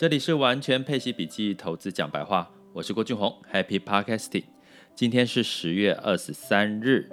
[0.00, 4.44] 这里是完全配息笔记投资讲白话，我是郭俊宏，Happy Podcasting。
[4.94, 7.06] 今天是十月二十三日，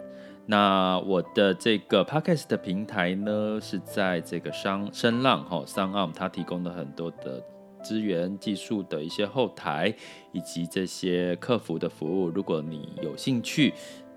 [0.45, 7.43] 那我的这个 Podcast 的平台呢是在这个商声浪哈 SoundOn，它提供了很多的
[7.83, 9.93] 资源、技术的一些后台
[10.31, 12.29] 以及这些客服的服务。
[12.29, 13.73] 如果你有兴趣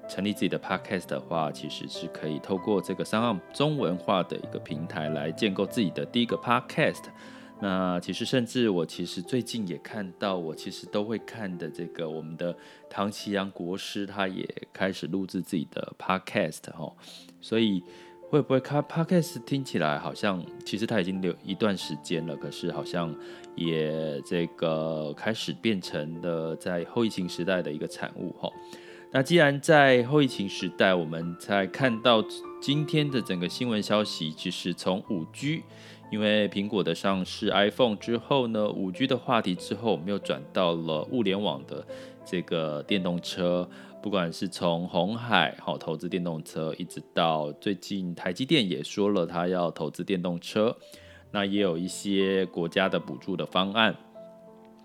[0.09, 7.07] 成立自己的 Podcast 的话，其实是可以透过这个 SoundOn 中文化的一个平台来建构自己的第一个 Podcast。
[7.63, 12.57] 那其实，甚至我其实最近也看到，我其实都会看的这个我们的
[12.89, 16.91] 唐綺阳国师，他也开始录制自己的 podcast 哈，
[17.39, 17.83] 所以
[18.31, 23.15] 会不会看 podcast 听起来好像，其实他已经留一段时间了，可是好像
[23.55, 28.51] 也这个开始变成了在后疫情时代的一个产物哈。
[29.13, 32.25] 那既然在后疫情时代，我们才看到
[32.59, 35.63] 今天的整个新闻消息，其实从五 G。
[36.11, 41.87] 因为苹果的上市 iPhone 之后呢，五 G 的话题之后，我们又转到了物联网的
[42.25, 43.69] 这个电动车，
[44.03, 50.77] 不管是从红海好投资电动车，一直到最近台积电也说了他要投资电动车，
[51.31, 53.95] 那也有一些国家的补助的方案。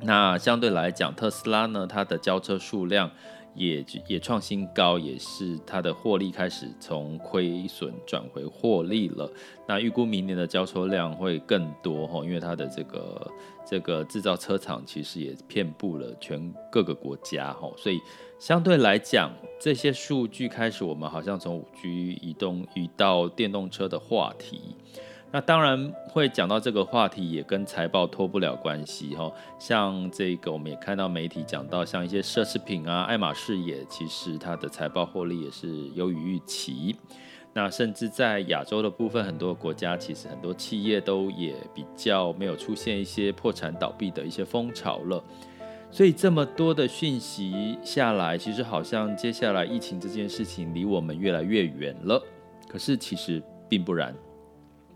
[0.01, 3.09] 那相对来讲，特斯拉呢，它的交车数量。
[3.55, 9.31] 也也创新高，也是它的获利开始从亏损转回获利了。
[9.67, 13.31] 那预估明年的交车量会更多哈，因为它的这个
[13.65, 17.99] 这个制造车厂其实也遍布了全各个国家哈，所以
[18.37, 24.74] 相对来讲，这些数据开始，我们好像从五 G 移动移到电动车的话题。
[25.31, 29.29] 那当然会讲到这个话题，也跟财报脱不了关系哈。
[29.59, 36.95] 像这个，我们也看到媒体讲到，像一些奢侈品啊，爱马仕也其实它的财报获利也是优于预期。
[37.51, 45.21] 那甚至在亚洲的部分，很多国家其实很多企业都也比较没有出现一些破产倒闭的一些风潮了。
[45.91, 52.21] 所以这么多的讯息下来，其实好像接下来疫情这件事情离我们越来越远了。
[52.69, 54.15] 可是其实并不然。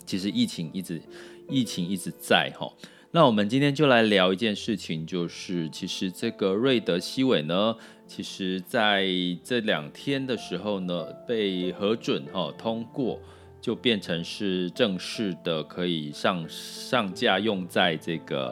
[0.10, 1.00] 其实疫情一直，
[1.48, 2.68] 疫情一直在哈。
[3.12, 7.76] 那我们今天就来聊一件事情，就是其实这个瑞德西韦呢，
[8.08, 9.06] 其实在
[9.44, 13.20] 这两天的时候呢，被核准哈通过，
[13.62, 18.52] 就变成是正式的可以上上架用在这个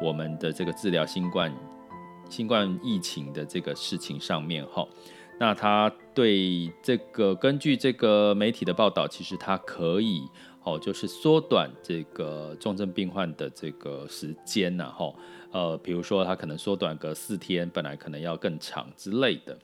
[0.00, 1.52] 我们的这个治疗新冠
[2.30, 4.86] 新冠疫情的这个事情上面哈。
[5.40, 10.22] 那他对这个根据这个媒体的报道，其实他可以。
[10.64, 15.12] 哦，就是缩短这个重症病患的这个时间呐，哈，
[15.50, 19.58] 呃，比如说他可能缩短个四天，本来可能要更长之类的。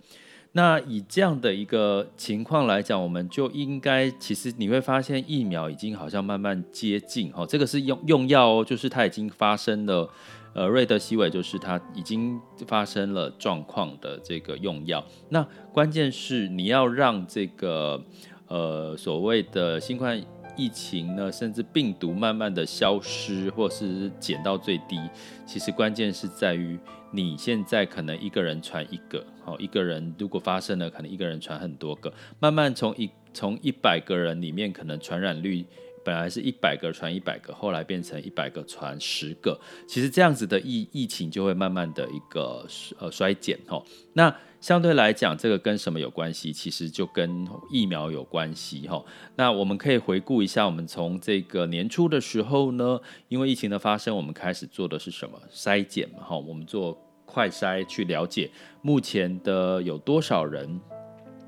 [0.53, 10.11] 那以这样的一个情况来讲，我们就应该，其实你会发现疫苗已经好像慢慢接近，哈，这个是用用药哦，就是它已经发生了，
[10.53, 15.05] 呃，瑞德西韦就是它已经发生了状况的这个用药。
[15.29, 18.03] 那关键是你要让这个，
[18.49, 20.21] 呃，所谓的新冠。
[20.59, 25.01] 疫情呢，甚至病毒慢慢的消失，或是减到最低。
[25.47, 26.79] 其实关键是在于
[27.11, 35.65] 你现在可能一个人传一个，好，一个人如果发生了，可能一个人传很多个，慢慢从一从一百个人里面，可能传染率。
[36.05, 42.67] 本来是一百个传一百个，后来变成一百个传十个，其实这样子的疫疫情就会慢慢的一个
[42.99, 43.85] 呃衰减吼。
[44.15, 46.53] 那相对来讲，这个跟什么有关系？
[46.53, 49.07] 其实就跟疫苗有关系吼。
[49.37, 56.37] 那我们可以回顾一下，我们从这个年初的时候呢，因为疫情的发生，我们开始做的是什么筛检嘛哈？
[56.37, 58.51] 我们做快筛去了解
[58.83, 60.81] 目前的有多少人。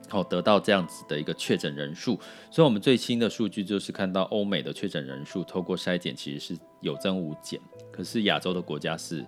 [0.08, 2.18] 好，得到这样子的一个确诊人数，
[2.50, 7.60] 所以我们最新的数据就是看到欧美的确诊人数透过筛检其实是有增无减，
[7.92, 9.24] 可是亚洲的国家是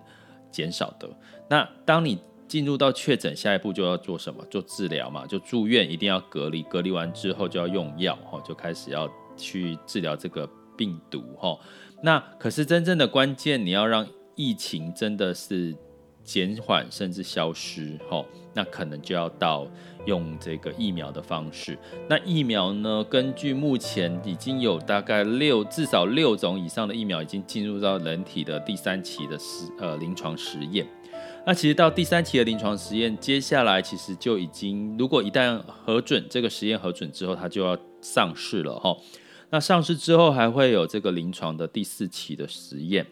[0.51, 1.09] 减少的。
[1.49, 4.43] 那当你进入到确诊，下一步就要做什么？
[4.49, 11.57] 做治疗嘛，就住院，一定要隔离，隔离完之后就要用药，哈，就开始要去治疗这个病毒，哈。
[12.01, 15.75] 那可是真正的关键，你要让疫情真的是。
[16.25, 19.67] 减缓甚至消失，吼，那可能就要到
[20.05, 21.77] 用这个疫苗的方式。
[22.07, 23.03] 那疫苗呢？
[23.09, 30.87] 根据目前已经有大概六至少六种以上的疫苗已经进入到人体的第三期的实呃临床实验。
[31.45, 38.95] 那其实到第三期的临床实验，接下来其实就已经，如果一旦核准这个实验核准之后，它就要上市了，哈。
[39.49, 43.05] 那上市之后还会有这个临床的第四期的实验。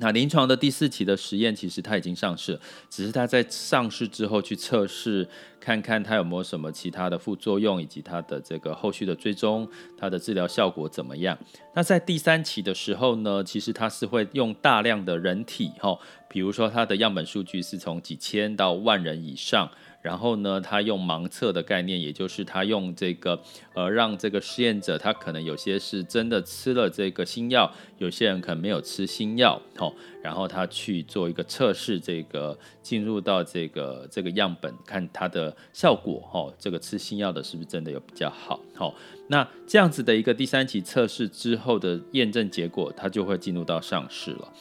[0.00, 2.58] 那临床的第四期的实验，其实它已经上市，
[2.88, 5.28] 只是它在上市之后去测试，
[5.60, 11.36] 看看它有没有什么其他的副作用，以及它的这个后续的追踪，它的治疗效果怎么样？
[11.74, 15.98] 那在第三期的时候呢，其实它是会用大量的人体，哈，
[16.28, 19.68] 比如说它的样本数据是从几千到万人以上。
[20.00, 23.38] 然后呢，他用盲测的概念，也就是他用这个
[23.74, 29.92] 呃，让这个实验者他可能有些是真的吃了这个新药，有些人可能没有吃新药，哦，
[30.22, 38.94] 然后他去做一个测试，这个进入到这个这个样本看它的效果，哦，这个吃新药的是不是真的有比较好，哦，
[39.26, 44.52] 那这样子的一个第三期测试之后的验证结果，它就会进入到上市了。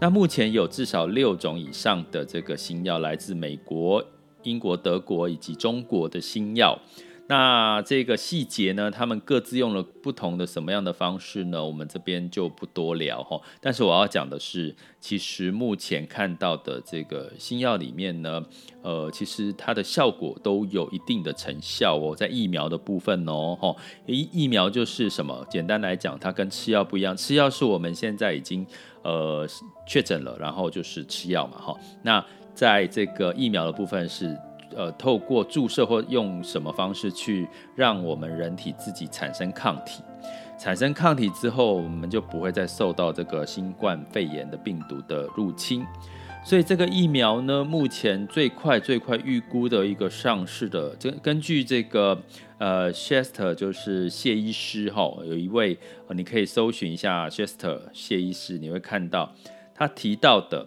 [0.00, 4.02] 那目前有至少六种以上的这个新药来自美国。
[4.46, 6.78] 英国、德国以及中国的新药，
[7.28, 11.64] 那这个细节呢，他们各自用了不同的什么样的方式呢？
[11.64, 13.40] 我们这边就不多聊哈。
[13.60, 18.40] 但是我要讲的是，其实目前看到的这个新药里面呢，
[18.82, 23.74] 呃，其实它的效果都有一定的成效哦，在疫苗的部分哦，哈，
[24.06, 25.44] 疫疫苗就是什么？
[25.50, 28.64] 简单来讲，它跟吃药不一样，吃药是我们现在已经
[29.02, 29.44] 呃
[29.84, 32.24] 确诊了，然后就是吃药嘛，哈，那。
[32.56, 34.34] 在这个疫苗的部分是，
[34.74, 40.02] 呃，透过注射或用什么方式去让我们人体自己产生抗体，
[40.58, 45.84] 产生抗体之后，我们就不会再受到这个新冠肺炎的病毒的入侵。
[46.42, 52.18] 所以这个疫苗呢，目前最快最快预估的一个上市的，根根据这个
[52.56, 55.76] 呃 Shester 就是谢医师哈，有一位，
[56.08, 59.34] 你可以搜寻一下 Shester 谢医师，你会看到
[59.74, 60.66] 他提到的。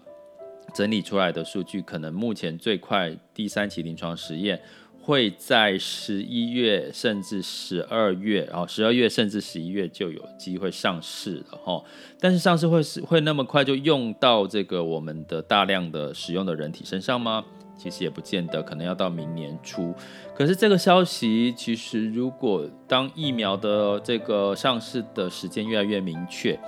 [0.73, 4.61] 整理出来的数据，可能目前最快第三期临床实验
[5.01, 11.83] 会在十一月甚至十二月，然后十二月甚至十一月就有机会上市了哈。
[12.19, 17.43] 但是上市会是会那么快就用到这个我们的大量的使用的人体身上吗？
[17.77, 19.95] 其实也不见得，可能要到明年初。
[20.35, 26.59] 可是这个消息其实，如果当疫苗的这个上市的时间越来越明确。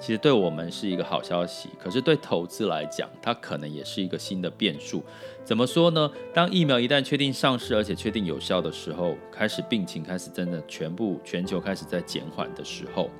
[0.00, 5.04] 其实对我们是一个好消息，可是对投资来讲，它可能也是一个新的变数。
[5.44, 6.10] 怎么说呢？
[6.32, 13.10] 当疫苗一旦确定上市，而且确定有效的时候，开始病情开始真的全部全球开始在减缓的时候，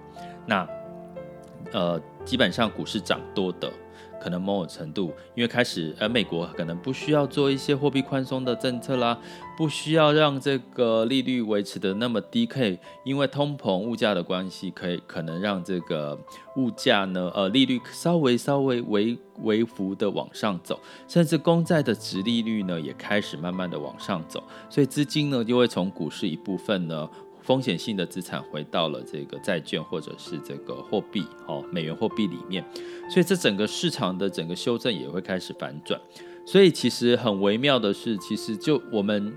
[0.47, 0.67] 那
[1.73, 3.71] 呃，基本上股市涨多的。
[4.23, 9.19] 可能某种程度，因为开始，而美国可能不需要做一些货币宽松的政策啦，
[9.57, 16.19] 不需要让这个利率维持的那么低，可以因为通膨物价的关系，可以可能让这个
[16.57, 20.79] 物价呢，呃，利率稍微稍微微微幅的往上走，
[21.09, 27.09] 甚至公债的殖利率呢也开始慢慢的往上走，所以资金呢就会从股市一部分呢。
[27.51, 32.65] 风险性的资产回到了这个债券或者是这个货币，哦，美元货币里面，
[33.11, 36.01] 所以这整个市场的整个修正也会开始反转。
[36.47, 39.35] 所以其实很微妙的是，其实就我们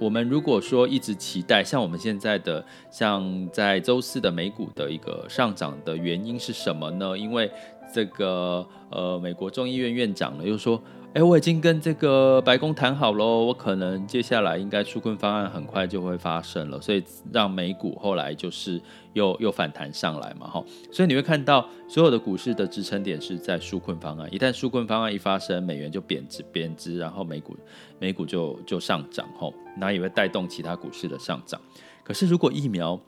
[0.00, 7.16] 我们如果说一直期待，像我们现在的像在周四的美股的一个上涨的原因是什么呢？
[7.16, 7.48] 因为
[7.94, 10.82] 这个呃，美国众议院院长呢又说。
[11.14, 18.80] 哎，我已经跟这个白宫谈好喽，我可能接下来应该纾困方案很快就会发生了，所以让美股后来就是
[19.12, 27.54] 又又反弹上来嘛，哈，所以你会看到所有的股市的支撑点是在纾困方案，一旦纾困方案一发生，美元就贬值贬值，然后美股
[27.98, 31.60] 美股就就上涨，吼，那也会带动其他股市的上涨。
[32.02, 32.98] 可是如果疫苗，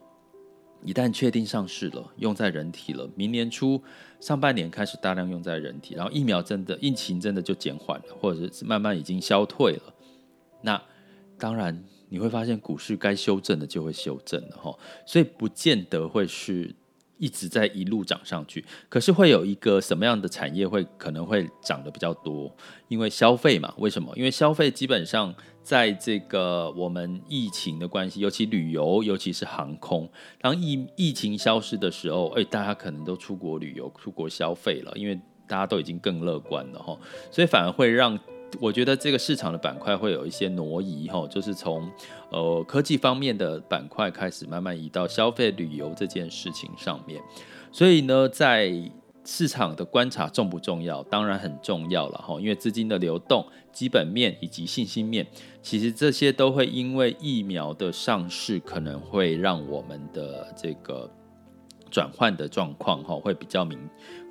[0.85, 3.81] 一旦确定上市了，用在人体了，明年初
[4.19, 9.93] 上半年开始大量用在人体，然后疫苗真的疫情真的就减缓了，或者是慢慢已经消退了，
[10.61, 10.81] 那
[11.37, 16.75] 当然你会发现股市该修正的就会修正了哈，所以不见得会是。
[17.17, 22.53] 一直在一路涨上去，可是会有一个什么样的产业会可能会涨得比较多？
[22.87, 24.11] 因为消费嘛，为什么？
[24.15, 35.15] 因为消费基本上在这个我们疫情的关系，尤其旅游，尤其是航空，当疫疫情消失的时候，哎，大家可能都出国旅游、出国消费了，因为
[35.47, 36.97] 大家都已经更乐观了哈，
[37.31, 38.19] 所以反而会让。
[38.59, 41.89] 我觉得这个市场的板块会有一些挪移，哈，就是从
[42.31, 47.21] 呃科技方面的板块开始慢慢移到消费旅游这件事情上面。
[47.71, 48.73] 所以呢，在
[49.23, 51.03] 市场的观察重不重要？
[51.03, 55.25] 当然很重要了，哈，因为资金的流动、基本面以及信心面，
[55.61, 61.09] 其实这些都会因为疫苗的上市，可能会让我们的这个。
[61.91, 63.79] 转换的状况哈会比较明，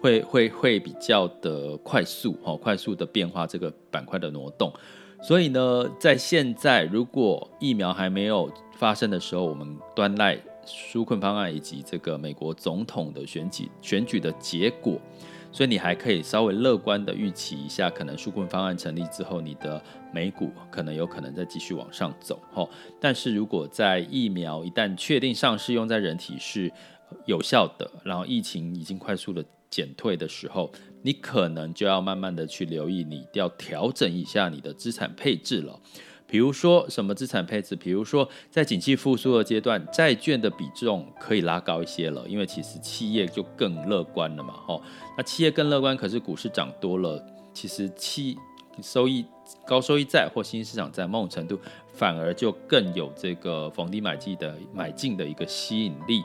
[0.04, 4.70] 会会会比较的快速哈，快速的变化这个板块的挪动。
[5.23, 15.00] 所以呢，在现在如果疫苗还没有发生的时候，我们端赖纾困方案以及这个美国总统的选举选举的结果，
[15.50, 19.82] 所以你还可以稍微乐观的预期一下，可能纾困方案成立之后，你的
[20.12, 22.68] 美股可能有可能再继续往上走哈。
[23.00, 26.70] 但是如果在疫苗一旦确定上市用在人体是
[27.25, 29.42] 有效的，然后疫情已经快速的
[29.74, 30.70] 减退的时候，
[31.02, 35.80] 你可能就要慢慢的去留意，你要调整一下你的资产配置了。
[36.28, 37.74] 比如说什么资产配置？
[37.74, 44.54] 比如说在景气复苏的阶段，债券的比重可以拉高一些了，因为其实企业就更乐观了嘛。
[44.64, 44.80] 吼，
[45.16, 47.20] 那企业更乐观，可是股市涨多了，
[47.52, 48.38] 其实期
[48.80, 49.24] 收益
[49.66, 51.58] 高收益债或新市场在某种程度
[51.92, 56.22] 反而就更有这个逢低买进的买进的一个吸引力。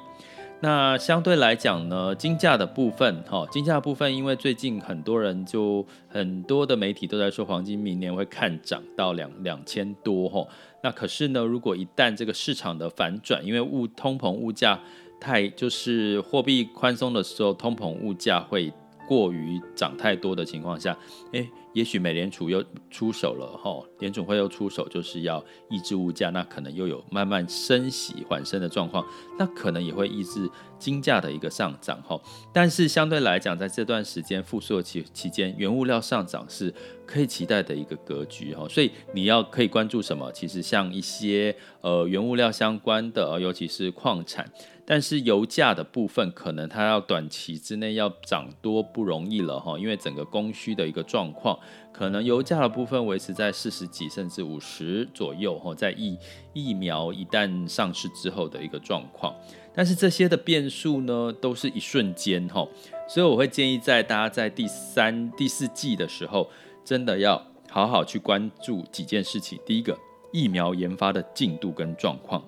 [0.62, 10.46] 那相对来讲呢，金价的部分，哈，金价的部分，因为最近很多人就很多的媒体都在说黄金明年会看涨到两两千多，哈，
[10.84, 14.78] 那可是呢，如果一旦这个市场的反转，因为物通膨物价
[15.18, 18.74] 太就是货币宽松的时候，通膨物价会
[19.10, 20.96] 过于涨太多的情况下，
[21.32, 21.50] 诶。
[21.74, 29.06] 也许美联储又出手了哈，联总会又出手，就是要抑制物价，那可能又有慢慢升息缓升的状况，
[29.38, 30.50] 那可能也会抑制
[30.80, 32.20] 金价的一个上涨哈。
[32.52, 36.74] 但是相对来讲，在这段时间复苏期期间，原物料上涨是
[37.06, 38.68] 可以期待的一个格局哈。
[38.68, 40.32] 所以你要可以关注什么？
[40.32, 44.52] 其实像一些呃原物料相关的，尤其是矿产。
[44.90, 51.60] 但是油价的部分，可能它要短期之内要涨多不容易了哈，因为整个供需的一个状况，
[51.94, 56.18] 可能油价的部分维持在四十几甚至五十左右哈，在疫
[56.54, 59.32] 疫苗一旦上市之后的一个状况。
[59.76, 62.68] 但是这些的变数呢，都是一瞬间哈，
[63.08, 66.50] 所以我会建议在大家在第三、第四季的时候，
[66.84, 69.60] 真的要好好去关注几件事情。
[69.64, 69.96] 第一个，
[70.34, 72.44] 疫苗研发的进度跟状况。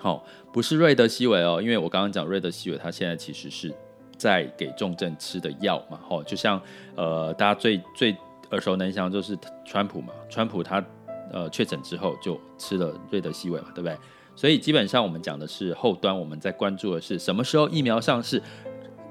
[0.00, 0.24] 好，
[0.58, 3.72] 不是瑞德西韦哦，因为我刚刚讲瑞德西韦，他现在其实是
[4.16, 5.96] 在给重症吃的药嘛。
[6.02, 6.60] 好，就像
[6.96, 8.10] 呃，大家最最
[8.50, 10.84] 耳熟能详就是川普嘛，川普他
[11.30, 13.96] 呃确诊之后就吃了瑞德西韦嘛，对不对？
[14.34, 18.42] 所以基本上我们讲的是后端，我们在关注的是什么时候疫苗上市，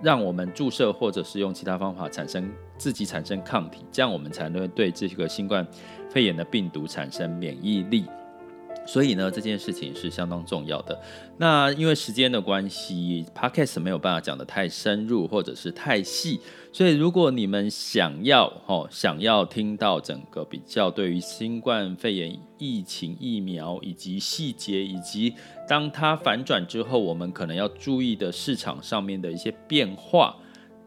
[0.03, 5.65] 让我们注射或者是用其他方法产生自己产生抗体，这样我们才能对这个新冠
[6.09, 8.03] 肺炎的病毒产生免疫力。
[8.87, 10.97] 所以呢，这件事情是相当重要的。
[11.37, 16.39] 那因为时间的关系，Podcast 没有办法讲得太深入或者是太细，
[16.71, 25.33] 所以如果你们想要哦，想要听到整个比较对于新冠肺炎疫情疫苗以及细节，以及
[25.67, 30.35] 当它反转之后，我们可能要注意的市场上面的一些变化，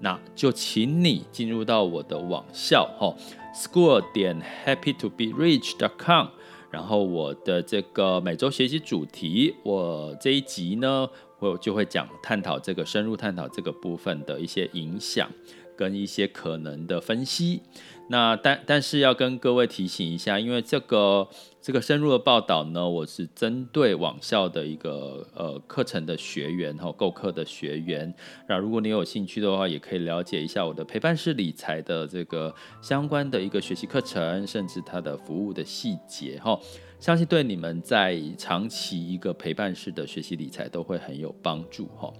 [0.00, 3.14] 那就请你进入到我的网校哈
[3.54, 6.28] ，school 点 happy to be rich dot com。
[6.70, 11.08] 然后我的这个每周学习主题，我这一集呢，
[11.38, 15.28] 我就会讲探讨这个深入探讨这个部分的一些影响
[15.76, 17.60] 跟一些可能的分析。
[18.08, 21.28] 那但但是要跟各位提醒一下，因为这个
[21.62, 28.12] 这个深入的报道呢，我是针对网校的一个呃课程的学员哈，购课的学员。
[28.48, 36.58] 那如果你有兴趣的话，也可以了解一下我的陪伴式理财的这个相关的一个学习课程，甚至它的服务的细节哈，
[36.98, 42.10] 相信对你们在长期一个陪伴式的学习理财都会很有帮助哈。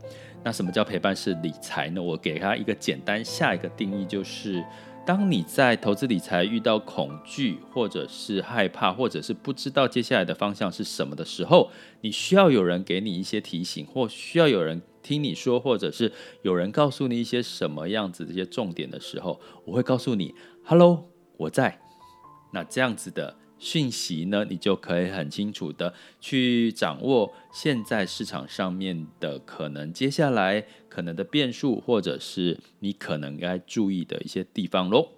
[0.45, 2.03] 那什么叫陪伴式理财呢？
[2.03, 4.63] 我给他一个简单下一个定义就是。
[5.11, 11.69] 当你在投资理财遇到恐惧，或者是害怕，或者是不知道接下来的方向是什么的时候，
[12.03, 16.13] 你需要有人给你一些提醒，或需要有人听你说，或者是
[16.43, 20.33] 有人告诉你一些什么样子的一些重点的时候，我会告诉你
[20.65, 21.81] ：“Hello，我在。”
[22.55, 23.37] 那这样子的。
[23.61, 35.11] 讯息呢，你就可以很清楚的去掌握现在市场上面的可能，接下来可能的变数，或者是你可能该注意的一些地方喽。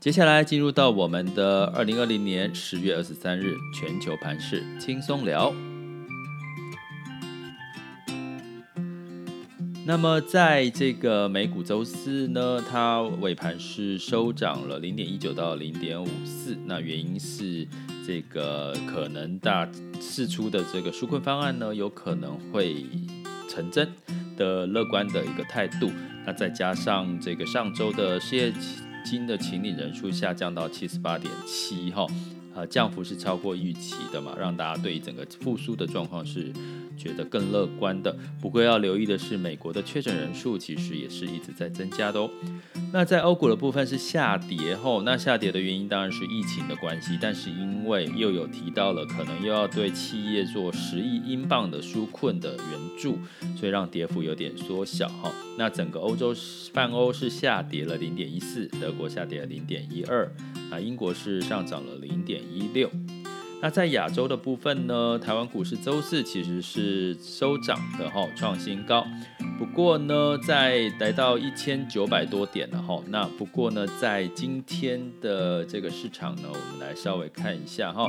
[0.00, 5.52] 接下来进入到我们的二零二零年十月二十三日全球盘势轻松聊。
[9.88, 16.56] 那么，在这个美股周四呢，它尾盘是收涨了零点一九到零点五四。
[16.64, 17.64] 那原因是
[18.04, 19.66] 这个可能大
[20.00, 22.84] 释出的这个纾困方案呢，有可能会
[23.48, 23.88] 成真
[24.36, 25.88] 的乐观的一个态度。
[26.26, 28.52] 那再加上这个上周的失业
[29.04, 32.04] 金的请领人数下降到七十八点七哈，
[32.56, 36.52] 呃，降幅是超过预期的嘛，让大家对整个复苏的状况是
[36.96, 38.16] 觉得更乐观的。
[38.40, 42.30] 不过要留意的是，美国的确诊人数其实也是一直在增加的哦。
[42.92, 53.18] 那在欧股的部分是下跌后，那下跌的原因当然是疫情的关系，但是因为又有提到了可能又要对企业做十亿英镑的纾困的援助，
[53.56, 55.30] 所以让跌幅有点缩小哈。
[55.58, 56.34] 那整个欧洲
[56.72, 60.30] 泛欧是下跌了零点一四，德国下跌了零点一二，
[60.70, 62.90] 那英国是上涨了零点一六。
[63.62, 69.04] 那在亚洲的部分呢，台湾股市周四其实是收涨的哈，创新高。
[69.58, 73.02] 不过呢，在来到一千九百多点了哈。
[73.08, 78.06] 那不过呢，在今天的这个市场呢，我们来稍微看一下哈。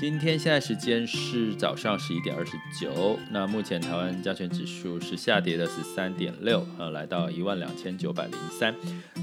[0.00, 3.18] 今天现在时间是早上十一点二十九。
[3.32, 8.72] 那目前台湾加权指数是下跌的十三点六，呃，来到一万两千九百零三。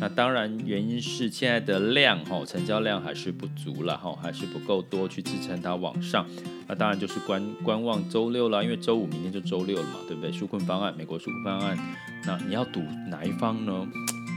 [0.02, 6.28] 那当然原因是现在的量哈，成交量还是不足了哈，还是不够多去支撑它往上。
[6.68, 10.30] 那当然就是观观望周六了，因为周五明天就周六了嘛，对不对？
[10.30, 11.78] 纾困方案，美国纾困方案，
[12.26, 13.88] 那你要赌哪一方呢？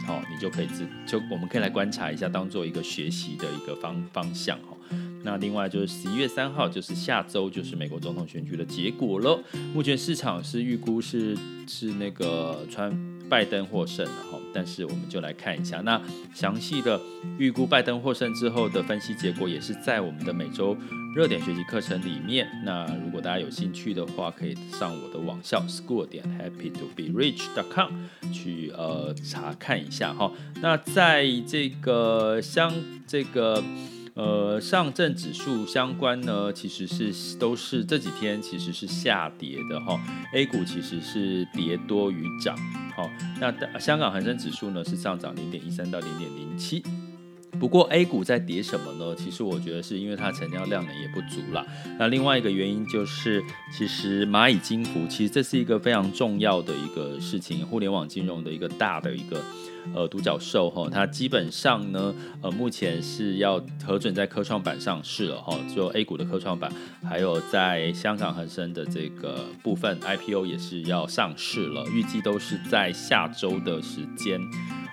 [0.07, 4.77] 好，你就可以自就我们可以来观察一下，当做一个学习的一个方方向哈。
[5.28, 9.38] 那另外就是十一月三号，就是下周就是美国总统选举的结果了。
[9.75, 12.90] 目前市场是预估是是那个川
[13.28, 16.00] 拜登获胜的哈，但是我们就来看一下，那
[16.35, 16.99] 详细的
[17.38, 20.75] 预估拜登获胜之后的分析结果，也是在我们的每周
[21.14, 22.49] 热点学习课程里面。
[22.64, 27.92] 那如果大家有兴趣的话，可以上我的网校 school 点 happy to be rich dot com
[28.32, 30.32] 去呃查看一下哈。
[30.62, 32.73] 那在这个像
[33.06, 33.62] 这个。
[34.18, 39.96] 呃，上证指数相关呢，其实是都是这几天其实是下跌的哈。
[40.34, 42.56] A 股其实是跌多于涨，
[42.96, 43.08] 好，
[43.40, 46.82] 那香港恒生指数呢是上涨零点一三到零点零七。
[47.60, 49.14] 不过 A 股在跌什么呢？
[49.14, 51.64] 其实我觉得是因为它成交量呢也不足了。
[51.96, 53.40] 那另外一个原因就是，
[53.72, 59.40] 其实蚂蚁金服其实这是一个非常重要的一个事情，互联网金融的一个大的一个。
[59.94, 66.70] 呃，独角兽哈，它基本上呢，呃，目前是要核准在科创板上市了哈，就 A 股的科创板，
[67.02, 74.40] 还有在香港恒生的这个部分 IPO 也是要上市了，预计都是在下周的时间，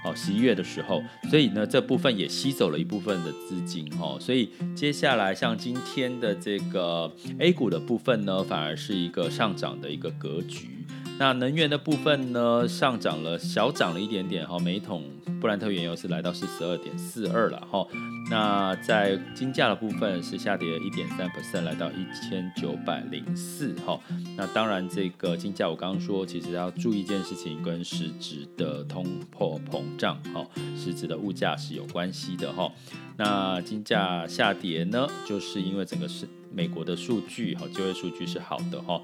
[0.05, 10.69] 哦，十一月的时候，所以呢，这部分也吸走了一部分的资金哈，所以接下来像今天的这个 A 股的部分呢，反而是一个上涨的一个格局。
[11.17, 15.03] 那能源的部分呢，上涨了，小涨了一点点哈，每桶
[15.39, 17.87] 布兰特原油是来到四十二点四二了哈。
[18.29, 23.97] 那在金价的部分是下跌了一点三 percent，来到一千九百零四哈。
[24.35, 32.69] 那当然这个金价我刚刚说，其实要注意一件事情，跟实质的通货膨胀哈，实质的物价是有关系的哈。
[33.15, 36.27] 那金价下跌呢，就是因为整个是。
[36.55, 39.01] 美国的数据哈，就业数据是好的哈。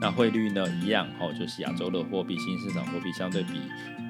[0.00, 3.52] 那汇率呢，一样哈，就是亚洲的货币、新兴市场货币相对比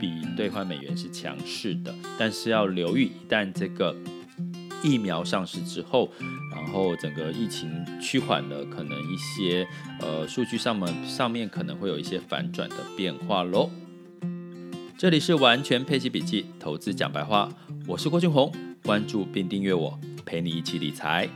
[0.00, 1.94] 比兑换美元是强势的。
[2.18, 3.94] 但是要留意，一旦这个
[4.82, 6.10] 疫苗上市之后，
[6.54, 7.70] 然后整个疫情
[8.00, 9.66] 趋缓了，可能一些
[10.00, 13.70] 呃数据上面上面可能会有一些反转的变化喽。
[14.96, 17.48] 这里是完全配息笔记，投资讲白话，
[17.86, 21.28] 我是郭俊宏，关注并订阅我，陪你一起理财。